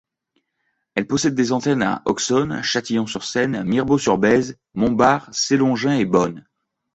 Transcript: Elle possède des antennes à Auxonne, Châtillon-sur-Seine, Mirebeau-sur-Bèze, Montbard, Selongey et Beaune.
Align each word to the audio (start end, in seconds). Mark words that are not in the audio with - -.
Elle 0.95 1.05
possède 1.05 1.35
des 1.35 1.51
antennes 1.51 1.83
à 1.83 2.01
Auxonne, 2.07 2.63
Châtillon-sur-Seine, 2.63 3.63
Mirebeau-sur-Bèze, 3.65 4.57
Montbard, 4.73 5.29
Selongey 5.31 5.99
et 6.01 6.05
Beaune. 6.05 6.43